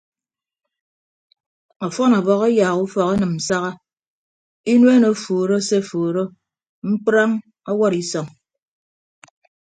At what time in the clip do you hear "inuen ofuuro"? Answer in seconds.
4.73-5.55